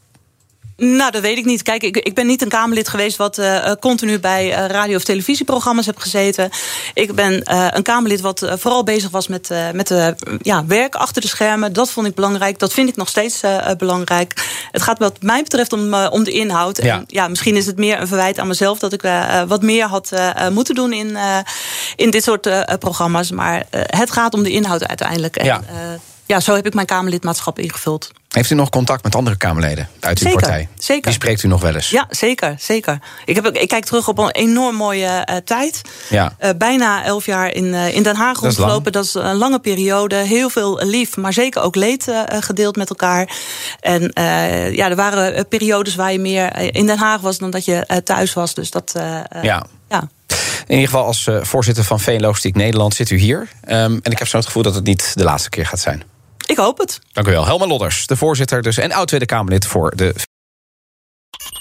Nou, 0.80 1.12
dat 1.12 1.22
weet 1.22 1.38
ik 1.38 1.46
niet. 1.46 1.62
Kijk, 1.62 1.84
ik, 1.84 1.98
ik 1.98 2.14
ben 2.14 2.28
niet 2.28 2.42
een 2.42 2.50
Kamerlid 2.50 2.88
geweest... 2.88 3.18
wat 3.18 3.38
uh, 3.38 3.72
continu 3.80 4.20
bij 4.20 4.48
uh, 4.48 4.66
radio- 4.66 4.96
of 4.96 5.04
televisieprogramma's 5.04 5.86
heb 5.86 5.98
gezeten. 5.98 6.50
Ik 6.94 7.16
ben 7.16 7.44
uh, 7.52 7.68
een 7.70 7.84
Kamerlid 7.84 8.22
wat 8.22 8.48
vooral 8.50 8.84
bezig 8.84 9.10
was 9.10 9.28
met, 9.28 9.50
met 9.74 9.94
ja, 10.42 10.66
werk 10.66 10.96
achter 10.96 11.22
de 11.22 11.28
schermen. 11.28 11.74
Dat 11.74 11.92
vond 11.92 12.08
ik 12.08 12.16
belangrijk. 12.16 12.60
Dat 12.60 12.74
vind 12.74 12.90
ik 12.90 12.96
nog 12.96 13.10
steeds 13.10 13.42
belangrijk. 13.78 14.46
Het 14.72 14.82
gaat 14.82 15.00
wat 15.00 15.22
mij 15.22 15.44
betreft 15.44 15.74
om, 15.74 15.94
om 15.94 16.24
de 16.24 16.32
inhoud. 16.32 16.84
Ja. 16.84 16.96
En 16.96 17.04
ja, 17.08 17.28
misschien 17.28 17.56
is 17.56 17.66
het 17.66 17.78
meer 17.78 18.02
een 18.02 18.08
verwijt 18.08 18.40
aan 18.40 18.48
mezelf... 18.48 18.80
dat 18.80 18.94
ik 18.94 19.02
wat 19.48 19.62
meer 19.62 19.86
had 19.86 20.12
moeten 20.52 20.76
doen 20.76 20.94
in, 20.94 21.18
in 21.96 22.10
dit 22.10 22.24
soort 22.24 22.50
programma's. 22.80 23.32
Maar 23.32 23.64
het 23.72 24.12
gaat 24.12 24.34
om 24.34 24.44
de 24.44 24.52
inhoud 24.52 24.88
uiteindelijk. 24.88 25.36
En, 25.36 25.66
ja. 26.28 26.40
zo 26.40 26.56
heb 26.56 26.66
ik 26.66 26.74
mijn 26.74 26.86
Kamerlidmaatschap 26.86 27.60
ingevuld. 27.60 28.12
Heeft 28.28 28.50
u 28.50 28.56
nog 28.56 28.70
contact 28.70 29.04
met 29.04 29.16
andere 29.16 29.36
Kamerleden 29.36 29.90
uit 30.00 30.20
uw 30.20 30.26
zeker, 30.26 30.42
partij? 30.42 30.68
Zeker. 30.80 31.04
Die 31.04 31.14
spreekt 31.14 31.44
u 31.44 31.48
nog 31.48 31.62
wel 31.62 31.76
eens? 31.76 31.90
Ja, 31.90 32.08
zeker. 32.10 32.56
zeker. 32.60 33.00
Ik, 33.26 33.36
heb, 33.36 33.48
ik 33.48 33.68
kijk 33.68 33.86
terug 33.86 34.08
op 34.08 34.18
een 34.18 34.32
enorm 34.32 34.76
mooie 34.76 35.28
uh, 35.30 35.36
tijd. 35.36 35.82
Ja. 36.10 36.36
Uh, 36.40 36.50
bijna 36.58 37.04
elf 37.04 37.26
jaar 37.26 37.54
in, 37.54 37.66
uh, 37.66 37.96
in 37.96 38.04
Den 38.04 38.16
Haag 38.16 38.40
rondgelopen. 38.40 38.92
Dat 38.92 39.06
is 39.06 39.14
een 39.14 39.36
lange 39.36 39.60
periode. 39.60 40.16
Heel 40.16 40.50
veel 40.50 40.80
lief, 40.84 41.18
maar 41.18 41.34
zeker 41.34 41.62
ook 41.62 41.76
leed 41.76 42.12
gedeeld 42.28 42.76
met 42.76 42.90
elkaar. 42.90 43.30
En 43.80 44.12
ja, 44.74 44.90
er 44.90 44.96
waren 44.96 45.48
periodes 45.48 45.96
waar 45.96 46.12
je 46.12 46.20
meer 46.20 46.76
in 46.76 46.86
Den 46.86 46.98
Haag 46.98 47.22
was 47.22 47.38
dan 47.38 47.50
dat 47.50 47.66
je 47.66 48.02
thuis 48.04 48.34
was. 48.34 48.54
Dus 48.54 48.72
dat. 48.72 48.92
ja. 49.42 49.66
ja. 49.90 50.10
In 50.68 50.74
ieder 50.76 50.86
geval 50.86 51.06
als 51.06 51.30
voorzitter 51.42 51.84
van 51.84 52.00
Veen 52.00 52.22
Logistiek 52.22 52.56
Nederland 52.56 52.94
zit 52.94 53.10
u 53.10 53.18
hier. 53.18 53.40
Um, 53.40 54.00
en 54.04 54.12
ik 54.12 54.20
heb 54.20 54.28
zo 54.28 54.38
het 54.38 54.46
gevoel 54.46 54.64
dat 54.64 54.76
het 54.76 54.84
niet 54.84 55.12
de 55.16 55.24
laatste 55.24 55.50
keer 55.50 55.66
gaat 55.66 55.80
zijn. 55.80 56.04
Ik 56.48 56.58
hoop 56.58 56.78
het. 56.78 57.00
Dank 57.12 57.28
u 57.28 57.32
wel. 57.32 57.46
Helma 57.46 57.68
Lodders, 57.68 58.08
de 58.08 58.16
voorzitter 58.16 58.62
dus 58.62 58.78
en 58.78 58.92
oud-Tweede 58.92 59.26
Kamerlid 59.26 59.66
voor 59.66 59.96
de... 59.96 60.16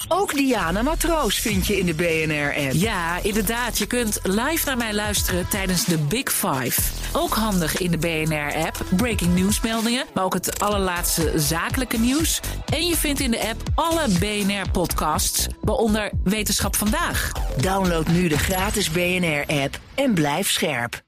Ook 0.08 0.34
Diana 0.34 0.82
Matroos 0.82 1.38
vind 1.38 1.66
je 1.66 1.78
in 1.78 1.86
de 1.86 1.94
BNR-app. 1.94 2.72
Ja, 2.72 3.18
inderdaad. 3.22 3.78
Je 3.78 3.86
kunt 3.86 4.20
live 4.22 4.66
naar 4.66 4.76
mij 4.76 4.94
luisteren 4.94 5.48
tijdens 5.48 5.84
de 5.84 5.98
Big 5.98 6.32
Five. 6.32 6.80
Ook 7.12 7.34
handig 7.34 7.78
in 7.78 7.90
de 7.90 7.98
BNR-app. 7.98 8.76
Breaking 8.96 9.34
nieuwsmeldingen, 9.34 10.06
maar 10.14 10.24
ook 10.24 10.34
het 10.34 10.60
allerlaatste 10.60 11.32
zakelijke 11.34 11.98
nieuws. 11.98 12.40
En 12.72 12.86
je 12.86 12.96
vindt 12.96 13.20
in 13.20 13.30
de 13.30 13.48
app 13.48 13.62
alle 13.74 14.08
BNR-podcasts, 14.08 15.46
waaronder 15.60 16.12
Wetenschap 16.24 16.76
Vandaag. 16.76 17.32
Download 17.56 18.06
nu 18.06 18.28
de 18.28 18.38
gratis 18.38 18.90
BNR-app 18.90 19.78
en 19.94 20.14
blijf 20.14 20.50
scherp. 20.50 21.04